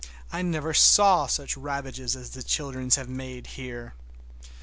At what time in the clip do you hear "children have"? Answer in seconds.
2.41-3.07